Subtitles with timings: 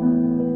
[0.00, 0.49] あ。